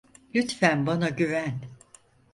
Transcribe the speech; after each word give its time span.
Lütfen 0.35 0.87
bana 0.87 1.09
güven. 1.09 1.53